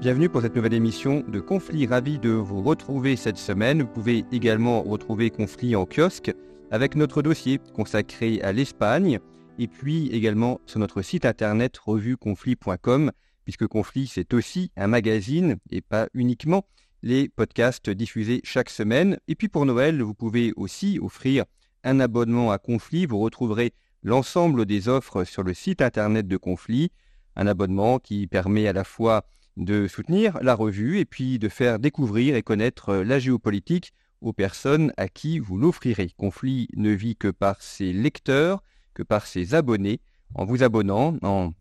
[0.00, 1.84] Bienvenue pour cette nouvelle émission de Conflit.
[1.84, 3.82] Ravi de vous retrouver cette semaine.
[3.82, 6.32] Vous pouvez également retrouver Conflit en kiosque
[6.70, 9.18] avec notre dossier consacré à l'Espagne
[9.58, 13.10] et puis également sur notre site internet revueconflit.com
[13.44, 16.64] puisque Conflit c'est aussi un magazine et pas uniquement
[17.02, 19.18] les podcasts diffusés chaque semaine.
[19.26, 21.44] Et puis pour Noël, vous pouvez aussi offrir
[21.82, 23.04] un abonnement à Conflit.
[23.04, 23.72] Vous retrouverez
[24.04, 26.92] l'ensemble des offres sur le site internet de Conflit.
[27.34, 29.24] Un abonnement qui permet à la fois
[29.58, 34.92] de soutenir la revue et puis de faire découvrir et connaître la géopolitique aux personnes
[34.96, 36.10] à qui vous l'offrirez.
[36.16, 38.62] Conflit ne vit que par ses lecteurs,
[38.94, 40.00] que par ses abonnés.
[40.34, 41.52] En vous abonnant, en,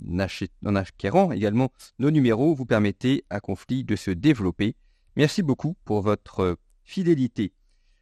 [0.76, 4.76] acquérant également nos numéros, vous permettez à Conflit de se développer.
[5.16, 7.54] Merci beaucoup pour votre fidélité.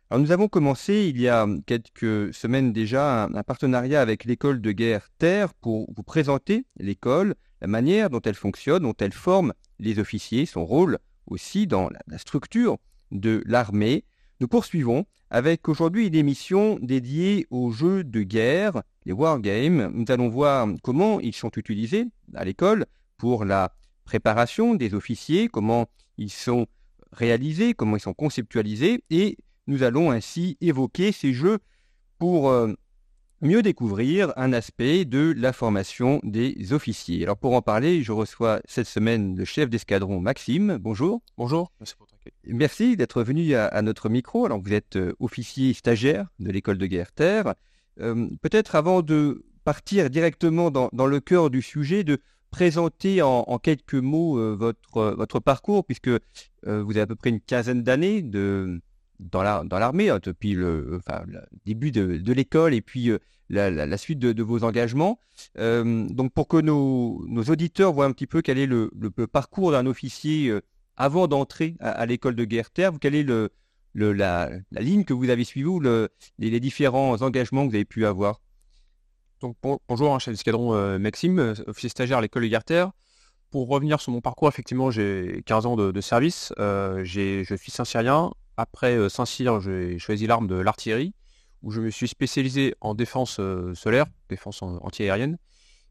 [0.09, 4.71] Alors nous avons commencé il y a quelques semaines déjà un partenariat avec l'école de
[4.71, 9.99] guerre Terre pour vous présenter l'école, la manière dont elle fonctionne, dont elle forme les
[9.99, 12.77] officiers, son rôle aussi dans la, structure
[13.11, 14.03] de l'armée.
[14.39, 19.91] Nous poursuivons avec aujourd'hui une émission dédiée aux jeux de guerre, les wargames.
[19.93, 22.85] Nous allons voir comment ils sont utilisés à l'école
[23.17, 23.73] pour la
[24.03, 26.67] préparation des officiers, comment ils sont
[27.11, 31.59] réalisés, comment ils sont conceptualisés, et nous allons ainsi évoquer ces jeux
[32.19, 32.73] pour euh,
[33.45, 37.23] mieux découvrir un aspect de la formation des officiers.
[37.23, 40.77] Alors pour en parler, je reçois cette semaine le chef d'escadron Maxime.
[40.81, 41.21] Bonjour.
[41.37, 41.71] Bonjour.
[41.79, 42.07] Merci pour
[42.45, 44.45] Merci d'être venu à, à, notre micro.
[44.45, 47.53] Alors vous êtes euh, officier stagiaire de l'école de guerre Terre.
[48.01, 52.19] Euh, Peut-être avant de partir directement dans, dans, le cœur du sujet, de
[52.49, 56.19] présenter en, en quelques mots euh, votre, votre parcours, puisque euh,
[56.63, 58.81] vous avez à peu près une quinzaine d'années de,
[59.19, 60.99] dans l'armée, la, dans hein, depuis le,
[61.65, 65.19] début de, l'école et puis euh, la, la, la, suite de, vos engagements.
[65.57, 68.89] Euh, donc pour que nos, auditeurs voient un petit peu quel est le,
[69.31, 70.61] parcours d'un officier euh,
[70.97, 73.51] avant d'entrer à, l'école de guerre terre, quelle est le,
[73.93, 75.81] la, ligne que vous avez suivie ou
[76.37, 78.39] les, différents engagements que vous avez pu avoir?
[79.41, 82.91] Donc bon, bonjour, hein, chef d'escadron Maxime, officier stagiaire à l'école de terre.
[83.51, 86.53] Pour revenir sur mon parcours, effectivement, j'ai 15 ans de, service.
[86.57, 91.13] je suis Saint-Cyrien, après euh, Saint-Cyr, j'ai choisi l'arme de l'artillerie,
[91.61, 95.37] où je me suis spécialisé en défense euh, solaire, défense antiaérienne.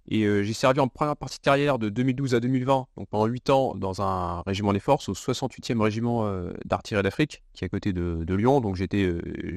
[0.06, 3.50] Et euh, j'ai servi en première partie de de 2012 à 2020, donc pendant 8
[3.50, 6.30] ans, dans un régiment des forces, au 68e régiment
[6.66, 8.60] d'artillerie d'Afrique, qui est à côté de, Lyon.
[8.60, 9.10] Donc j'étais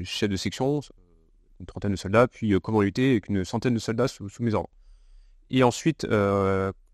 [0.06, 0.80] chef de section,
[1.60, 4.70] une trentaine de soldats, puis lutter avec une centaine de soldats sous, mes ordres.
[5.50, 6.08] Et ensuite,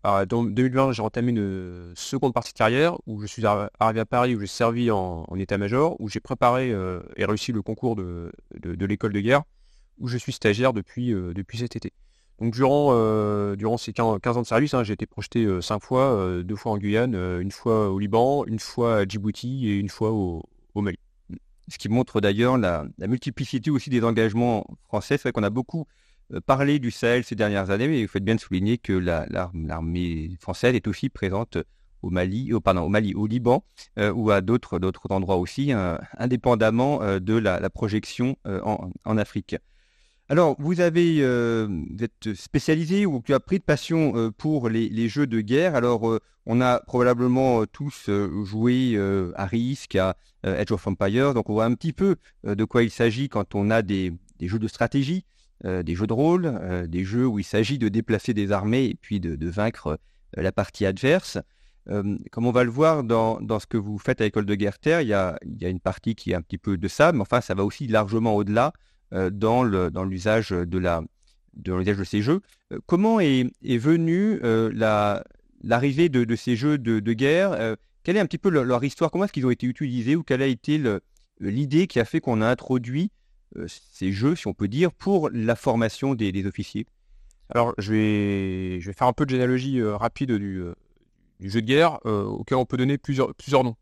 [0.04, 4.34] dans 2020, j'ai entamé une seconde partie de carrière où je suis arrivé à Paris,
[4.36, 8.30] où j'ai servi en, état-major, où j'ai préparé euh, et réussi le concours de,
[8.62, 9.42] l'école de guerre,
[9.98, 11.92] où je suis stagiaire depuis, euh, cet été.
[12.38, 16.42] Donc durant, euh, ces 15, 15, ans de service, hein, j'ai été projeté 5 fois,
[16.42, 20.10] deux fois en Guyane, une fois au Liban, une fois à Djibouti et une fois
[20.10, 20.42] au,
[20.74, 20.98] au Mali.
[21.68, 25.16] Ce qui montre d'ailleurs la, la, multiplicité aussi des engagements français.
[25.16, 25.86] C'est vrai qu'on a beaucoup
[26.32, 30.28] euh, parler du Sahel ces dernières années, mais vous faites bien de souligner que l'armée
[30.30, 31.58] la, française est aussi présente
[32.02, 33.64] au Mali, au, pardon, au Mali, au Liban
[33.98, 34.78] euh, ou à d'autres
[35.10, 39.56] endroits aussi, euh, indépendamment de la, projection en, Afrique.
[40.30, 41.20] Alors, vous avez,
[41.66, 45.74] vous êtes spécialisé ou tu as pris de passion pour les, jeux de guerre.
[45.74, 48.08] Alors, on a probablement tous
[48.44, 48.98] joué
[49.34, 52.90] à risque, à Edge of Empire, donc on voit un petit peu de quoi il
[52.90, 55.24] s'agit quand on a des, jeux de stratégie
[55.62, 58.94] des jeux de rôle, euh, des jeux où il s'agit de déplacer des armées et
[58.94, 59.98] puis de, vaincre
[60.36, 61.38] euh, la partie adverse.
[61.86, 64.78] comme on va le voir dans, dans ce que vous faites à l'école de guerre
[64.78, 66.88] terre, il y, a, il y a une partie qui est un petit peu de
[66.88, 68.72] ça, mais enfin ça va aussi largement au-delà
[69.12, 71.02] dans l'usage de la
[71.54, 72.40] de ces jeux.
[72.86, 74.40] comment est, est venue
[75.62, 78.64] l'arrivée la, de, de, ces jeux de, de guerre Quelle est un petit peu leur,
[78.64, 79.10] leur histoire?
[79.12, 80.82] Comment est-ce qu'ils ont été utilisés ou quelle a été
[81.38, 83.23] l'idée qui a fait qu'on a introduit euh,
[83.66, 86.86] ces jeux, si on peut dire, pour la formation des, officiers
[87.50, 90.74] Alors, je vais, faire un peu de généalogie euh, rapide du, euh,
[91.40, 93.76] du, jeu de guerre, euh, auquel on peut donner plusieurs, plusieurs noms.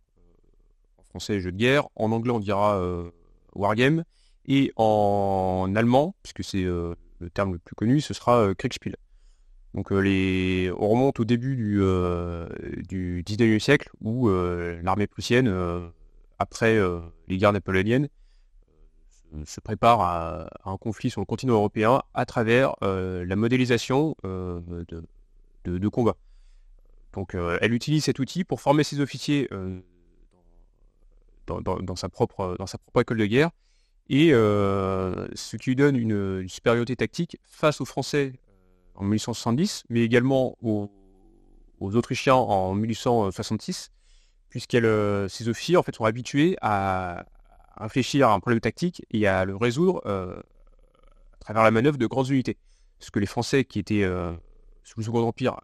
[0.98, 1.88] En français, jeu de guerre.
[1.96, 3.10] En anglais, on dira euh,
[3.54, 4.04] wargame.
[4.46, 6.96] Et en allemand, puisque c'est le
[7.32, 8.96] terme le plus connu, ce sera Kriegspiel.
[9.72, 10.72] Donc les...
[10.76, 11.80] on remonte au début du,
[12.88, 15.48] du 19e siècle où l'armée prussienne,
[16.40, 16.76] après
[17.28, 18.08] les guerres napoléoniennes,
[19.44, 25.02] se prépare à, un conflit sur le continent européen à travers la modélisation de,
[25.64, 26.16] de, combat.
[27.12, 29.48] Donc elle utilise cet outil pour former ses officiers
[31.46, 32.56] dans, sa propre,
[33.00, 33.50] école de guerre,
[34.08, 38.34] et ce qui lui donne une, supériorité tactique face aux Français
[38.94, 40.90] en 1870, mais également aux,
[41.80, 43.90] Autrichiens en 1866,
[44.48, 47.24] puisqu'elle, ces officiers en fait, sont habitués à,
[47.76, 52.28] réfléchir à un problème tactique et à le résoudre à travers la manœuvre de grandes
[52.28, 52.56] unités.
[52.98, 54.06] Ce que les Français, qui étaient
[54.84, 55.56] sous le Second Empire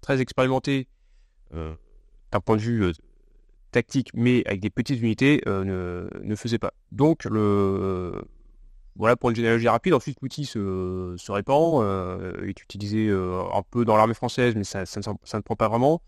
[0.00, 0.88] très expérimentés
[1.52, 2.92] d'un point de vue
[3.70, 6.72] tactique, mais avec des petites unités, ne, ne faisaient pas.
[6.90, 8.24] Donc le
[8.96, 9.94] voilà pour une généalogie rapide.
[9.94, 14.82] Ensuite, l'outil se, répand, euh, est utilisé euh, un peu dans l'armée française, mais ça,
[14.82, 16.02] ne, prend pas vraiment.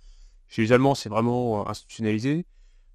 [0.49, 1.67] Chez les Allemands, c'est vraiment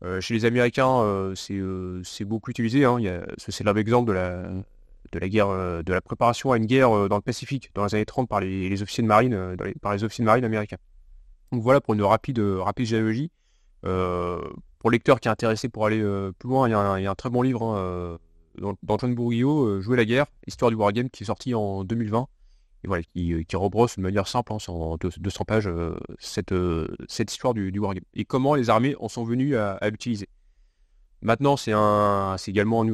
[0.03, 2.85] euh, chez les Américains, c'est beaucoup utilisé.
[2.85, 2.97] Hein.
[3.37, 8.29] C'est l'exemple de la, préparation à une guerre dans le Pacifique dans les années 30
[8.29, 10.77] par les, officiers de marine, par les officiers de marine américains.
[11.51, 13.31] Donc voilà pour une rapide, rapide généalogie.
[13.81, 16.01] pour le lecteur qui est intéressé pour aller
[16.37, 16.73] plus loin, il y,
[17.07, 17.63] a un, très bon livre.
[17.63, 18.17] Hein,
[18.83, 22.27] d'Antoine Bourguillot, euh, Jouer la guerre, histoire du wargame, qui est sorti en 2020,
[22.87, 26.53] voilà, qui, euh, rebrosse de manière simple, hein, en 200 pages, euh, cette,
[27.07, 28.03] cette histoire du, wargame.
[28.13, 30.27] Et comment les armées en sont venues à, l'utiliser.
[31.21, 31.71] Maintenant, c'est
[32.47, 32.85] également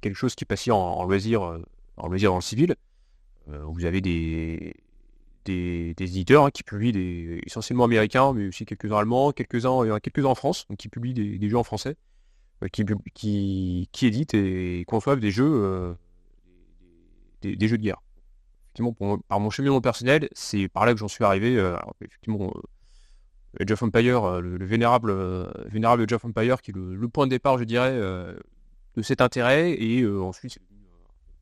[0.00, 1.60] quelque chose qui passe en, en, loisir,
[1.96, 2.74] en loisir dans le civil.
[3.46, 4.74] vous avez des,
[5.46, 10.66] éditeurs hein, qui publient des, essentiellement américains, mais aussi quelques-uns allemands, quelques-uns quelques en France,
[10.78, 11.96] qui publient des, jeux en français.
[12.62, 12.84] Euh, qui,
[13.14, 15.94] qui, qui éditent et conçoivent des jeux, euh,
[17.42, 18.02] des, jeux de guerre.
[19.28, 21.56] Par mon cheminement personnel, c'est par là que j'en suis arrivé.
[21.56, 22.52] Euh, effectivement,
[23.60, 25.12] Age of Empire, le, vénérable,
[25.66, 29.72] vénérable Age of Empire, qui est le, point de départ, je dirais, de cet intérêt.
[29.72, 30.58] Et ensuite,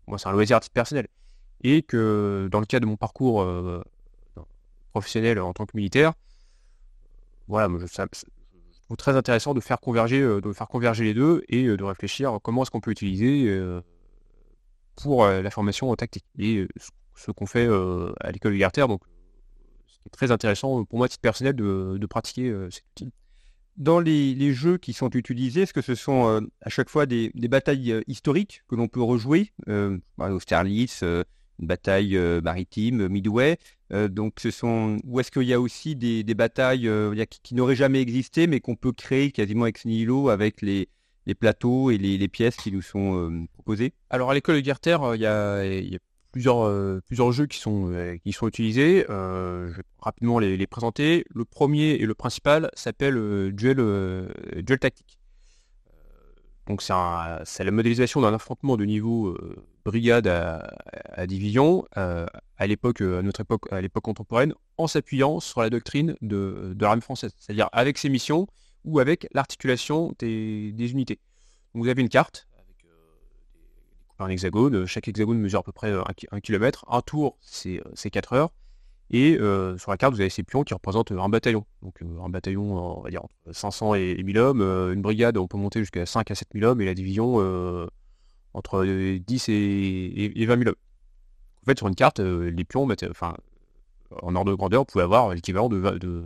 [0.06, 1.08] moi, c'est un loisir titre personnel.
[1.62, 3.46] Et que dans le cas de mon parcours
[4.92, 6.12] professionnel en tant que militaire,
[7.48, 8.06] voilà, je, ça,
[8.94, 12.38] très intéressant de faire converger, euh, de faire converger les deux et euh, de réfléchir
[12.42, 13.80] comment est-ce qu'on peut utiliser euh,
[14.94, 16.24] pour la formation tactique.
[16.38, 16.66] Et
[17.16, 17.68] ce qu'on fait
[18.20, 19.02] à l'école Garter, donc
[20.02, 23.12] c'est très intéressant pour moi, à titre personnel, de, pratiquer cet outil.
[23.76, 28.02] Dans les, jeux qui sont utilisés, est-ce que ce sont à chaque fois des, batailles
[28.06, 33.58] historiques que l'on peut rejouer bah, Austerlitz, une bataille maritime, Midway.
[33.90, 36.90] donc, ce sont ou est-ce qu'il y a aussi des, batailles
[37.42, 40.88] qui, n'auraient jamais existé, mais qu'on peut créer quasiment ex nihilo avec les,
[41.38, 43.92] plateaux et les, pièces qui nous sont proposées?
[44.10, 44.78] Alors, à l'école de Guerre
[45.14, 45.98] il y a,
[46.36, 47.90] plusieurs, plusieurs jeux qui sont,
[48.22, 49.04] qui sont utilisés.
[49.08, 51.24] je vais rapidement les, présenter.
[51.34, 53.76] Le premier et le principal s'appelle Duel,
[54.56, 55.18] Duel Tactique.
[56.66, 59.34] Donc c'est la modélisation d'un affrontement de niveau
[59.86, 62.26] brigade à, division euh,
[62.58, 66.76] à l'époque, euh, à notre époque, à l'époque contemporaine, en s'appuyant sur la doctrine de,
[66.78, 68.48] l'armée française, c'est-à-dire avec ses missions
[68.84, 71.20] ou avec l'articulation des, unités.
[71.72, 72.55] vous avez une carte euh,
[74.18, 78.52] un hexagone, chaque hexagone mesure à peu près un, kilomètre, un tour c'est 4 heures,
[79.10, 79.36] et
[79.78, 81.64] sur la carte vous avez ces pions qui représentent un bataillon.
[81.82, 85.58] Donc un bataillon, on va dire entre 500 et, 1000 hommes, une brigade on peut
[85.58, 87.88] monter jusqu'à 5 à 7000 hommes, et la division
[88.56, 90.74] entre 10 et, 20 000 hommes.
[91.62, 93.34] En fait, sur une carte, euh, les pions, enfin,
[94.22, 96.24] en ordre de grandeur, vous pouvez avoir l'équivalent de,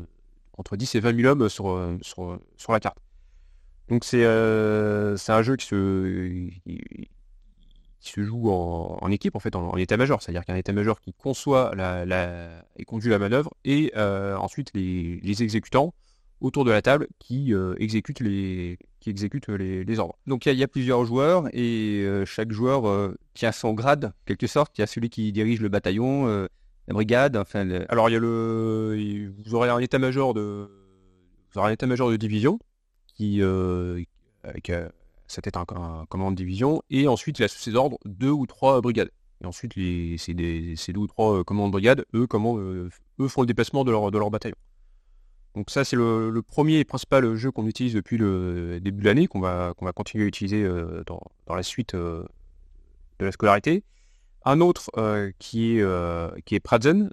[0.56, 2.98] entre 10 et 20 000 hommes sur, euh, sur, sur la carte.
[3.88, 6.50] Donc c'est euh, un jeu qui se,
[8.00, 10.22] se joue en, équipe, en fait, en, état-major.
[10.22, 15.92] C'est-à-dire qu'un état-major qui conçoit la, et conduit la manœuvre, et ensuite les, les exécutants
[16.40, 20.16] autour de la table qui euh, exécutent les qui exécute les, ordres.
[20.26, 24.46] Donc il y, a plusieurs joueurs et euh, chaque joueur euh, tient son grade, quelque
[24.46, 24.76] sorte.
[24.76, 27.38] Il y a celui qui dirige le bataillon, la brigade.
[27.38, 30.68] Enfin, alors il y a le, vous aurez un état-major de,
[31.50, 32.58] vous aurez un état-major de division
[33.06, 33.40] qui
[34.42, 34.70] avec
[35.42, 38.80] tête un, commandant de division et ensuite il a sous ses ordres deux ou trois
[38.80, 39.10] brigades.
[39.42, 42.90] Et ensuite ces, deux ou trois commandants de brigade, eux comment eux
[43.28, 44.56] font le déplacement de leur bataillon.
[45.54, 49.26] Donc ça, c'est le, premier et principal jeu qu'on utilise depuis le début de l'année,
[49.26, 51.20] qu'on va, continuer à utiliser euh, dans,
[51.54, 52.24] la suite euh,
[53.18, 53.82] de la scolarité.
[54.44, 57.10] Un autre euh, qui est, qui Pratzen,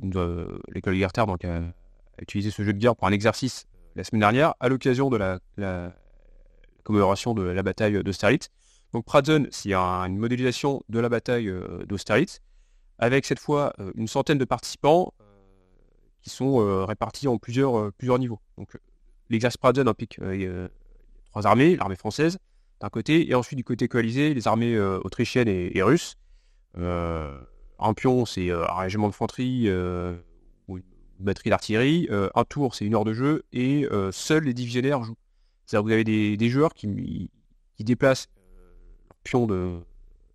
[0.00, 1.60] l'école de donc, a,
[2.20, 5.38] utilisé ce jeu de guerre pour un exercice la semaine dernière, à l'occasion de la,
[6.84, 8.50] commémoration de la bataille d'Austerlitz.
[8.92, 11.52] Donc Pratzen, c'est une modélisation de la bataille
[11.86, 12.40] d'Austerlitz,
[12.98, 15.14] avec cette fois une centaine de participants
[16.20, 18.40] qui sont répartis en plusieurs, plusieurs niveaux.
[18.58, 18.78] Donc
[19.30, 20.20] l'exercice Prazen implique
[21.30, 22.38] trois armées, l'armée française
[22.80, 26.16] d'un côté, et ensuite du côté coalisé, les armées autrichiennes et, russes.
[26.76, 29.70] un pion, c'est un régiment de fanterie
[30.68, 30.84] ou une
[31.18, 32.08] batterie d'artillerie.
[32.10, 35.16] un tour, c'est une heure de jeu, et seuls les divisionnaires jouent.
[35.70, 37.30] Vous avez des, joueurs qui,
[37.80, 38.28] déplacent
[39.08, 39.80] leur pion de,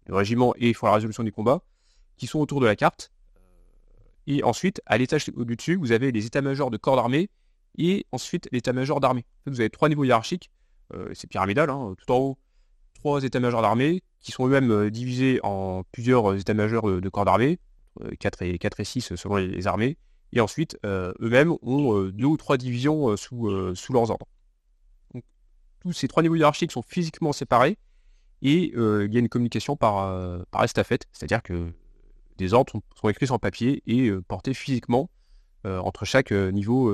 [0.10, 1.62] régiment et font la résolution des combats,
[2.18, 3.12] qui sont autour de la carte.
[4.26, 7.30] Et ensuite, à l'étage au-dessus, vous avez les états-majors de corps d'armée
[7.78, 9.26] et ensuite l'état-major d'armée.
[9.46, 10.50] vous avez trois niveaux hiérarchiques,
[10.94, 12.38] euh, c'est pyramidal, hein, tout en haut,
[12.96, 17.60] trois états-majors d'armée qui sont eux-mêmes euh, divisés en plusieurs euh, états-majors de, corps d'armée,
[18.20, 19.98] 4 et, 4 et 6 selon les, armées,
[20.34, 24.28] et ensuite eux-mêmes ont deux ou trois divisions sous leurs ordres.
[25.88, 27.78] Tous ces trois niveaux hiérarchiques sont physiquement séparés,
[28.42, 31.72] et il y a une communication par, par estafette, c'est-à-dire que
[32.38, 35.10] des ordres sont, écrits sur papier et portés physiquement
[35.64, 36.94] entre chaque niveau,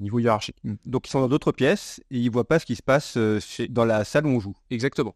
[0.00, 0.56] niveau hiérarchique.
[0.84, 3.16] Donc ils sont dans d'autres pièces et ils ne voient pas ce qui se passe
[3.68, 4.56] dans la salle où on joue.
[4.70, 5.14] Exactement.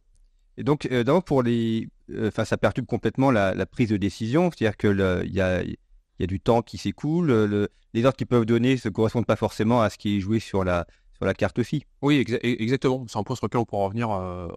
[0.57, 0.89] Et donc,
[1.27, 1.89] pour les,
[2.23, 6.27] enfin, ça perturbe complètement la, prise de décision, c'est-à-dire que il y a, y a,
[6.27, 9.91] du temps qui s'écoule, le, les ordres qu'ils peuvent donner ne correspondent pas forcément à
[9.91, 11.85] ce qui est joué sur la, sur la carte aussi.
[12.03, 13.05] Oui, e-, exactement.
[13.09, 14.09] C'est un point sur lequel on pourra revenir,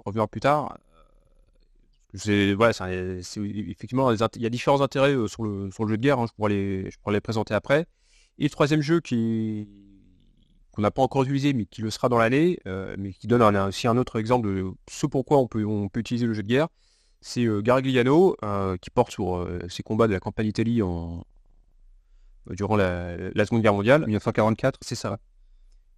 [0.05, 0.77] revenir plus tard.
[2.13, 6.19] Voilà, effectivement il y a différents intérêts euh, sur le sur le jeu de guerre.
[6.19, 7.85] Hein, je pourrais les je pourrais les présenter après.
[8.39, 9.67] Et le troisième jeu qui
[10.71, 13.43] qu'on n'a pas encore utilisé mais qui le sera dans l'année, euh, mais qui donne
[13.43, 16.47] aussi un autre exemple de ce pourquoi on peut on peut utiliser le jeu de
[16.47, 16.67] guerre,
[17.21, 18.35] c'est euh, Garigliano
[18.81, 21.23] qui porte sur ses combats de la campagne Italie en
[22.49, 24.01] durant la, la, Seconde Guerre mondiale.
[24.07, 24.79] 1944.
[24.81, 25.19] C'est ça.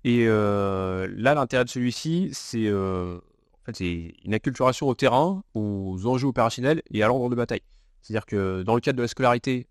[0.03, 3.19] Et là l'intérêt de celui-ci c'est en
[3.65, 7.61] fait, une acculturation au terrain, aux enjeux opérationnels et à l'ordre de bataille.
[8.01, 9.67] C'est-à-dire que dans le cadre de la scolarité,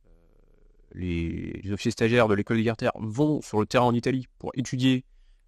[0.94, 4.52] euh, les, officiers stagiaires de l'école des guerres vont sur le terrain en Italie pour
[4.54, 5.04] étudier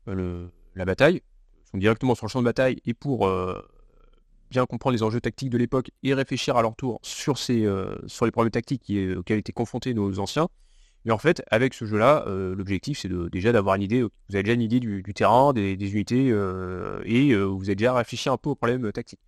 [0.08, 1.22] euh, la bataille,
[1.70, 3.60] sont directement sur le champ de bataille et pour euh,
[4.50, 7.66] bien comprendre les enjeux tactiques de l'époque et réfléchir à leur tour sur, ces,
[8.06, 10.48] sur les problèmes tactiques auxquels étaient confrontés nos anciens.
[11.04, 14.02] Mais en fait, avec ce jeu-là, euh, l'objectif, c'est déjà d'avoir une idée.
[14.02, 17.94] Vous avez déjà une idée du, terrain, des, unités, euh, et euh, vous avez déjà
[17.94, 19.20] réfléchi un peu aux problèmes tactiques.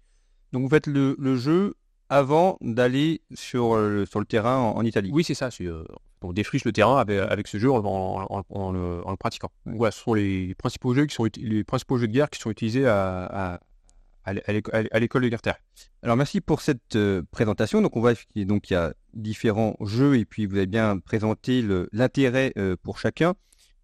[0.53, 1.75] Donc vous faites le, jeu
[2.09, 3.77] avant d'aller sur,
[4.09, 5.11] sur le terrain en, Italie.
[5.13, 5.49] Oui, c'est ça.
[6.23, 9.51] on défriche le terrain avec, ce jeu en, le, pratiquant.
[9.67, 12.51] voilà, ce sont les principaux jeux qui sont les principaux jeux de guerre qui sont
[12.51, 13.61] utilisés à, à
[14.33, 15.53] l'école de Garter.
[16.03, 17.83] Alors merci pour cette euh, présentation.
[17.83, 22.53] Donc on voit qu'il y a différents jeux et puis vous avez bien présenté l'intérêt
[22.59, 23.35] euh, pour chacun.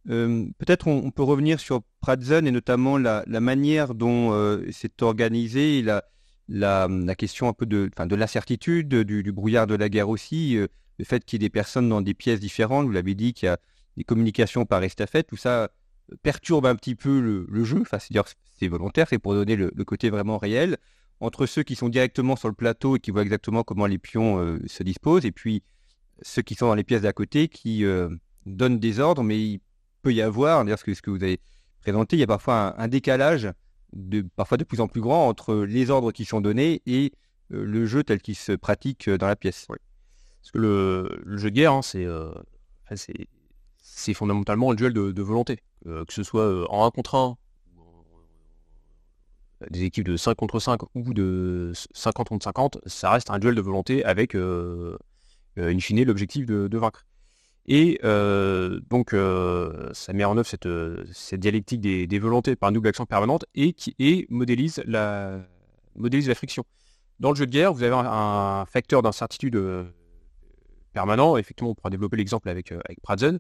[0.08, 6.84] Euh, peut-être on, peut revenir sur Pratzen et notamment la, manière dont c'est organisé, la,
[7.18, 11.22] question un peu de, de l'incertitude, du, du, brouillard de la guerre aussi, le fait
[11.24, 13.58] qu'il y ait des personnes dans des pièces différentes, vous l'avez dit qu'il y a
[13.98, 15.68] des communications par estafette, tout ça
[16.22, 17.80] perturbe un petit peu le, jeu.
[17.80, 20.78] Enfin, c'est volontaire, c'est pour donner le, côté vraiment réel
[21.20, 24.38] entre ceux qui sont directement sur le plateau et qui voient exactement comment les pions
[24.38, 25.62] euh, se disposent, et puis
[26.22, 28.08] ceux qui sont dans les pièces d'à côté qui euh,
[28.46, 29.60] donnent des ordres, mais il
[30.00, 31.38] peut y avoir, ce que, ce que vous avez
[31.82, 33.52] présenté, il y a parfois un, décalage,
[33.92, 37.12] de, parfois de plus en plus grand, entre les ordres qui sont donnés et
[37.52, 39.66] euh, le jeu tel qu'il se pratique dans la pièce.
[39.68, 42.06] Parce que le, jeu de guerre, hein, c'est
[43.82, 45.58] c'est fondamentalement un duel de, volonté.
[45.84, 47.36] Que ce soit en 1 contre 1,
[49.70, 53.54] des équipes de 5 contre 5 ou de 50 contre 50, ça reste un duel
[53.54, 54.96] de volonté avec, euh,
[55.56, 57.06] in fine, l'objectif de, vaincre.
[57.66, 58.00] Et
[58.88, 59.14] donc,
[59.92, 60.68] ça met en œuvre cette,
[61.40, 65.40] dialectique des, volontés par un double action permanente et qui modélise, la,
[66.34, 66.64] friction.
[67.18, 69.62] Dans le jeu de guerre, vous avez un, facteur d'incertitude
[70.92, 71.36] permanent.
[71.36, 73.38] Effectivement, on pourra développer l'exemple avec, avec Pratzen.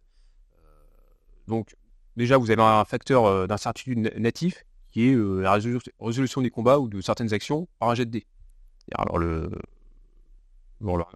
[1.48, 1.74] Donc,
[2.20, 7.00] déjà, vous avez un facteur d'incertitude natif qui est la résolution des combats ou de
[7.00, 8.26] certaines actions par un jet de dés.
[8.94, 9.50] Alors, le...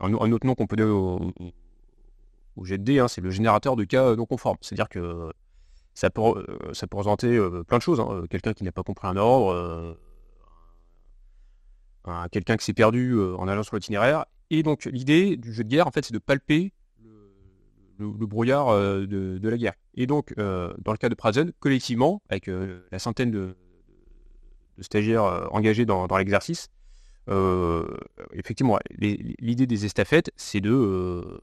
[0.01, 3.85] un, autre nom qu'on peut donner au, jet de dés, hein, c'est le générateur de
[3.85, 4.59] cas non conformes.
[4.61, 5.33] C'est-à-dire que
[5.95, 6.23] ça peut,
[6.73, 8.01] ça peut représenter plein de choses.
[8.01, 8.25] Hein.
[8.31, 9.97] Quelqu'un qui n'a pas compris un ordre,
[12.31, 14.25] quelqu'un qui s'est perdu en allant sur l'itinéraire.
[14.51, 16.73] Et donc, l'idée du jeu de guerre, en fait, c'est de palper
[17.99, 19.75] le, brouillard euh, de, la guerre.
[19.95, 23.57] Et donc, euh, dans le cas de Prazen, collectivement, avec euh, la centaine de,
[24.81, 26.69] stagiaires engagés dans, l'exercice,
[28.33, 31.41] effectivement, l'idée des estafettes, c'est de,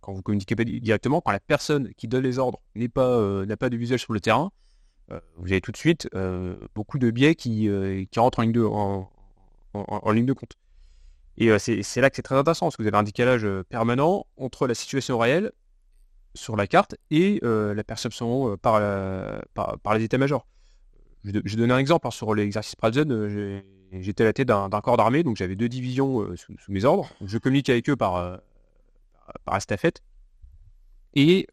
[0.00, 3.56] quand vous communiquez pas directement, quand la personne qui donne les ordres n'a pas, n'a
[3.56, 4.52] pas de visuel sur le terrain,
[5.36, 6.08] vous avez tout de suite
[6.76, 7.68] beaucoup de biais qui,
[8.08, 10.52] qui rentrent en ligne de, en ligne de compte.
[11.38, 14.68] Et c'est là que c'est très intéressant, parce que vous avez un décalage permanent entre
[14.68, 15.50] la situation réelle
[16.34, 18.80] sur la carte et la perception par,
[19.54, 20.46] par, les états-majors.
[21.24, 22.06] Je, vais donner un exemple.
[22.06, 23.62] Hein, sur l'exercice Pratzen,
[23.92, 27.08] j'étais à la tête d'un corps d'armée, donc j'avais deux divisions sous, mes ordres.
[27.24, 28.40] Je communique avec eux par,
[29.44, 29.58] par.
[31.14, 31.46] Et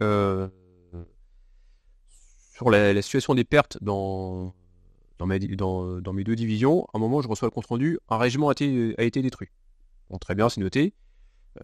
[2.62, 4.54] sur la, situation des pertes dans,
[5.18, 8.96] dans, mes deux divisions, à un moment, je reçois le compte-rendu, un régiment a été,
[8.98, 9.50] a été détruit.
[10.10, 10.94] Bon, très bien, c'est noté.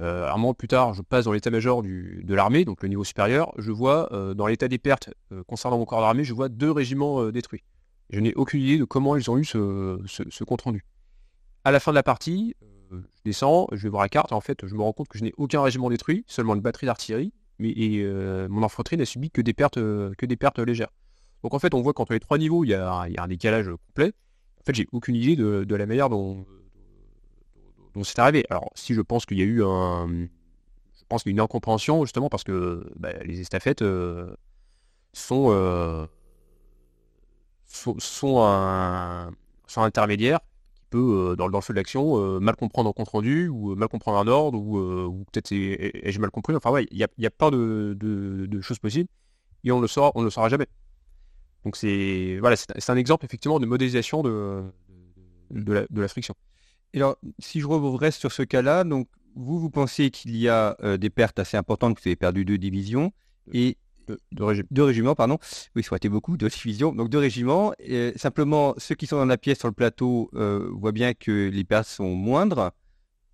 [0.02, 3.54] Euh, un moment plus tard, je passe dans l'état-major de l'armée, donc le niveau supérieur.
[3.58, 6.72] Je vois, euh, dans l'état des pertes euh, concernant mon corps d'armée, je vois deux
[6.72, 7.64] régiments détruits.
[8.10, 10.86] Je n'ai aucune idée de comment ils ont eu ce, compte-rendu.
[11.64, 12.56] À la fin de la partie,
[12.92, 15.24] je descends, je vais voir la carte, en fait, je me rends compte que je
[15.24, 18.06] n'ai aucun régiment détruit, seulement une batterie d'artillerie, mais et,
[18.48, 20.92] mon infanterie n'a subi que des pertes, que des pertes légères.
[21.44, 24.14] Donc en fait, on voit qu'entre les trois niveaux, il y a, un décalage complet.
[24.62, 26.46] En fait, j'ai aucune idée de, la manière dont,
[28.04, 28.46] c'est arrivé.
[28.50, 30.08] Alors, si je pense qu'il y a eu un,
[31.08, 34.36] je pense une incompréhension justement parce que bah, les estafettes euh,
[35.14, 36.06] sont, euh,
[37.66, 39.32] sont, un,
[39.78, 40.42] intermédiaire
[40.76, 43.88] qui peut, euh, dans, le feu de l'action, mal comprendre un compte rendu ou mal
[43.88, 46.54] comprendre un ordre ou, peut-être ai-je mal compris?
[46.56, 49.10] Enfin, ouais, il y a, y a, plein de, choses possibles
[49.64, 50.68] et on le saura, on ne le saura jamais.
[51.64, 54.64] Donc c'est voilà, c'est un exemple effectivement de modélisation de,
[55.52, 56.36] de, la, friction.
[56.94, 60.76] Et alors, si je reste sur ce cas-là, donc vous, vous pensez qu'il y a
[60.84, 63.12] euh, des pertes assez importantes, que vous avez perdu deux divisions
[63.54, 63.78] et
[64.32, 65.38] deux, régiments, pardon.
[65.76, 67.74] Oui, ça aurait été beaucoup, deux divisions, donc deux régiments.
[67.80, 71.50] Et simplement, ceux qui sont dans la pièce sur le plateau euh, voient bien que
[71.50, 72.72] les pertes sont moindres.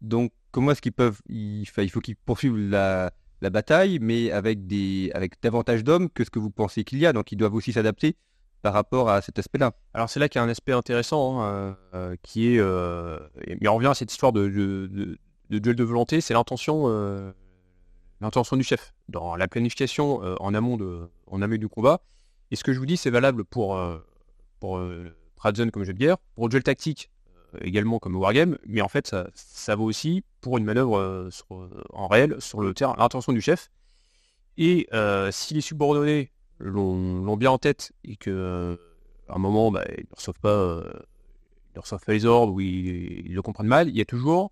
[0.01, 4.65] Donc, comment est-ce qu'ils peuvent il, il faut qu'ils poursuivent la, la bataille, mais avec,
[4.65, 7.13] des, avec davantage d'hommes que ce que vous pensez qu'il y a.
[7.13, 8.15] Donc ils doivent aussi s'adapter
[8.63, 9.73] par rapport à cet aspect-là.
[9.93, 13.19] Alors c'est là qu'il y a un aspect intéressant hein, euh, euh, qui est, euh,
[13.61, 14.47] mais on revient à cette histoire de,
[15.49, 16.87] duel de volonté, c'est l'intention,
[18.21, 22.01] l'intention du chef dans la planification en amont de, en amont du combat.
[22.49, 23.79] Et ce que je vous dis, c'est valable pour
[24.59, 24.81] pour
[25.35, 27.11] Pratzen comme jeu de guerre, pour duel tactique
[27.61, 32.07] également comme wargame, mais en fait ça, vaut aussi pour une manœuvre euh, euh, en
[32.07, 33.69] réel sur le terrain, l'intention du chef.
[34.57, 36.31] Et euh, si les subordonnés
[36.63, 38.79] l'ont bien en tête et que
[39.27, 40.83] à un moment bah, ils ne reçoivent pas
[41.75, 44.51] ils reçoivent pas les ordres ou ils, le comprennent mal, il y a toujours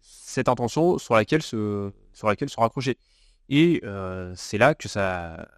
[0.00, 2.98] cette intention sur laquelle se sur laquelle se raccrocher.
[3.48, 3.82] Et
[4.34, 5.48] c'est là que ça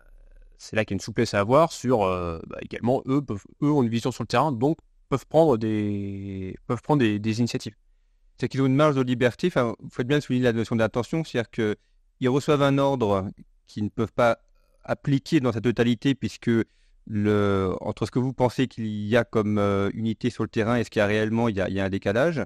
[0.59, 3.25] c'est là qu'il y a une souplesse à avoir sur bah, également eux
[3.63, 7.77] eux ont une vision sur le terrain donc peuvent prendre des, peuvent prendre des, initiatives.
[8.39, 9.47] C'est qu'ils ont une marge de liberté.
[9.47, 13.29] Enfin, vous faites bien souligner la notion d'attention, c'est-à-dire qu'ils reçoivent un ordre
[13.67, 14.39] qu'ils ne peuvent pas
[14.85, 16.51] appliquer dans sa totalité, puisque
[17.07, 20.77] le, entre ce que vous pensez qu'il y a comme euh, unité sur le terrain
[20.77, 22.43] et ce qu'il y a réellement, il y a, un décalage.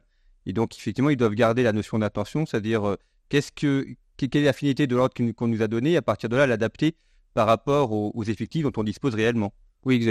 [0.46, 2.96] Et donc, effectivement, ils doivent garder la notion d'attention, c'est-à-dire euh,
[3.28, 6.37] qu'est-ce que, quelle est l'affinité de l'ordre qu'on nous a donné, et à partir de
[6.37, 6.94] là, l'adapter
[7.35, 9.52] par rapport aux, effectifs dont on dispose réellement.
[9.85, 10.02] Oui,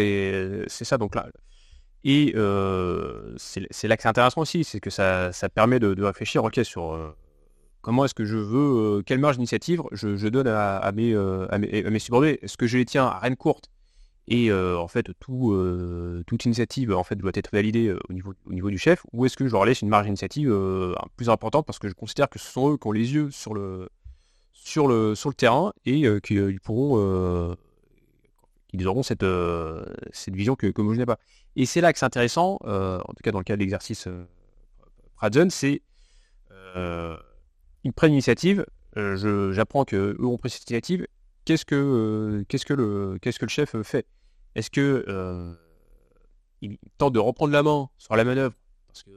[0.68, 0.98] c'est ça.
[0.98, 1.28] Donc là,
[2.06, 6.62] et euh, c'est là que c'est intéressant aussi, c'est que ça, permet de, réfléchir ok,
[6.64, 7.16] sur
[7.88, 12.00] comment est-ce que je veux, euh, quelle marge d'initiative je, donne à, mes, à, mes,
[12.00, 12.38] subordonnés?
[12.42, 13.70] Est-ce que je les tiens à reine courte?
[14.28, 15.56] Et en fait tout,
[16.28, 19.38] toute initiative en fait doit être validée au, niveau, au niveau du chef ou est-ce
[19.38, 20.54] que je leur laisse une marge d'initiative
[21.16, 23.54] plus importante parce que je considère que ce sont eux qui ont les yeux sur
[23.54, 23.88] le,
[24.52, 27.56] sur le, sur le terrain et qu'ils pourront
[28.68, 31.20] qu'ils auront cette, euh, cette vision que, que moi je n'ai pas.
[31.56, 34.08] Et c'est là que c'est intéressant, euh, en tout cas dans le cas de l'exercice
[34.08, 34.26] euh,
[35.50, 35.82] c'est
[36.76, 37.18] euh,
[37.94, 41.08] prennent l'initiative, j'apprends qu'eux ont pris cette initiative,
[41.46, 44.06] qu'est-ce que, qu'est-ce que, le, qu'est-ce que le chef fait?
[44.56, 45.56] Est-ce que
[46.62, 48.56] il tente de reprendre la main sur la manœuvre?
[48.88, 49.12] Parce que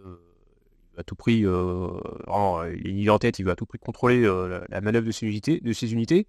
[0.98, 5.06] à tout prix, il est en tête, il veut à tout prix contrôler la, manœuvre
[5.06, 6.26] de ses unités, de ses unités.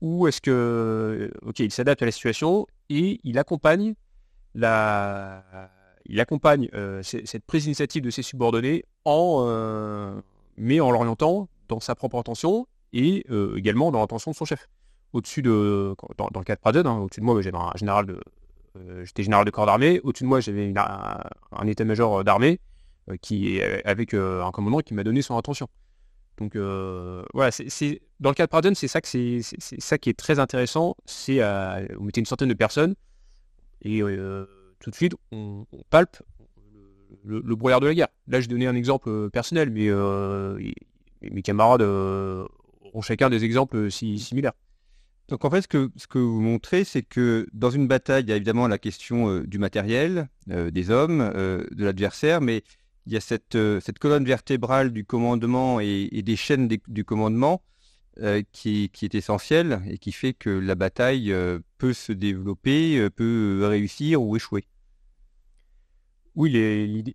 [0.00, 3.94] Ou est-ce que, ok, il s'adapte à la situation et il accompagne
[4.54, 5.44] la,
[6.06, 10.20] il accompagne euh, cette prise d'initiative de ses subordonnés en, euh,
[10.56, 14.68] mais en l'orientant dans sa propre intention et euh, également dans l'intention de son chef.
[15.12, 18.20] Au-dessus de, dans, le cas de Praden, hein, au-dessus de moi, j'avais un général de,
[19.04, 20.00] j'étais général de corps d'armée.
[20.02, 22.58] Au-dessus de moi, j'avais un, état-major d'armée
[23.20, 25.68] qui, avec un commandant qui m'a donné son intention.
[26.38, 30.10] Donc euh, voilà, c'est dans le cas de Pardon, c'est ça que c'est ça qui
[30.10, 30.96] est très intéressant.
[31.04, 32.94] C'est euh, vous mettez une centaine de personnes
[33.82, 34.46] et euh,
[34.80, 36.16] tout de suite on, palpe
[37.24, 38.08] le, brouillard de la guerre.
[38.26, 39.88] Là, j'ai donné un exemple personnel, mais
[41.30, 44.54] mes camarades ont chacun des exemples si, similaires.
[45.28, 48.28] Donc en fait, ce que, ce que vous montrez, c'est que dans une bataille, il
[48.28, 52.62] y a évidemment la question du matériel, des hommes, de l'adversaire, mais
[53.06, 57.62] il y a cette, cette colonne vertébrale du commandement et, des chaînes du commandement
[58.52, 61.34] qui, qui, est essentielle et qui fait que la bataille
[61.78, 64.66] peut se développer, peut réussir ou échouer.
[66.36, 66.50] Oui,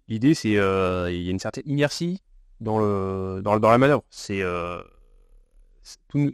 [0.08, 2.22] l'idée, c'est euh, il y a une certaine inertie
[2.60, 4.04] dans, le, dans, la manœuvre.
[4.10, 4.82] C'est euh,
[6.08, 6.32] tout,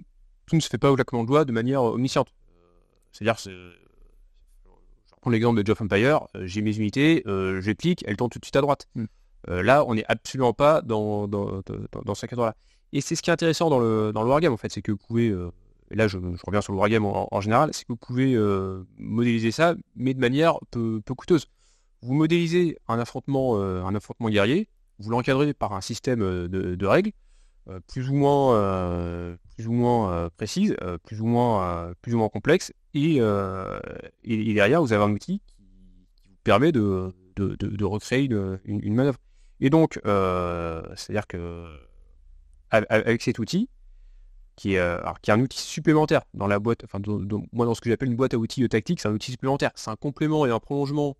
[0.51, 2.33] ne se fait pas au claquement de doigts de manière omnisciente.
[3.11, 3.51] C'est-à-dire, je
[5.21, 8.45] prends l'exemple de Jeff Empire, euh, j'ai mes unités, je clique, elles tournent tout de
[8.45, 8.87] suite à droite.
[8.95, 9.05] Hmm.
[9.47, 12.55] là, on n'est absolument pas dans, dans, ce cadre-là.
[12.93, 14.91] Et c'est ce qui est intéressant dans le, dans le wargame, en fait, c'est que
[14.91, 15.27] vous pouvez,
[15.91, 18.37] et là je, reviens sur le wargame en, en général, c'est que vous pouvez
[18.97, 21.47] modéliser ça, mais de manière peu coûteuse
[22.05, 24.67] vous modélisez un affrontement, euh, un affrontement guerrier,
[24.99, 27.11] vous l'encadrez par un système euh, de, règles,
[27.69, 32.73] euh, plus ou moins, plus ou moins précises, plus ou moins, plus ou moins complexes,
[32.93, 33.19] et,
[34.25, 35.41] derrière vous avez un outil
[36.15, 37.13] qui, vous permet de,
[37.83, 38.29] recréer
[38.65, 39.19] une, manœuvre.
[39.59, 41.65] Et donc, c'est-à-dire que
[42.69, 43.69] avec cet outil,
[44.55, 46.99] qui est, qui est un outil supplémentaire dans la boîte, enfin
[47.51, 49.89] moi dans ce que j'appelle une boîte à outils tactique, c'est un outil supplémentaire, c'est
[49.89, 51.17] un complément et un prolongement